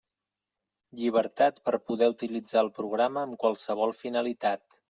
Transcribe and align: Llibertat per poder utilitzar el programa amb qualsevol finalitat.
Llibertat 1.01 1.59
per 1.69 1.75
poder 1.91 2.09
utilitzar 2.15 2.65
el 2.65 2.75
programa 2.81 3.29
amb 3.29 3.41
qualsevol 3.45 3.99
finalitat. 4.03 4.67